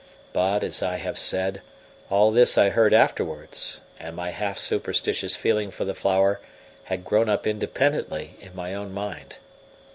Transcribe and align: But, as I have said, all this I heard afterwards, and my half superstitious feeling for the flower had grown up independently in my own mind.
But, 0.33 0.63
as 0.63 0.81
I 0.81 0.95
have 0.95 1.19
said, 1.19 1.61
all 2.09 2.31
this 2.31 2.57
I 2.57 2.69
heard 2.69 2.91
afterwards, 2.91 3.81
and 3.99 4.15
my 4.15 4.31
half 4.31 4.57
superstitious 4.57 5.35
feeling 5.35 5.69
for 5.69 5.85
the 5.85 5.93
flower 5.93 6.39
had 6.85 7.05
grown 7.05 7.29
up 7.29 7.45
independently 7.45 8.35
in 8.41 8.55
my 8.55 8.73
own 8.73 8.93
mind. 8.95 9.35